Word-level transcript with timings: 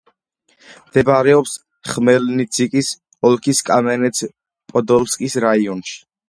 მდებარეობს 0.85 1.51
ხმელნიცკის 1.89 2.89
ოლქის 3.31 3.61
კამენეც-პოდოლსკის 3.69 5.39
რაიონში. 5.47 5.97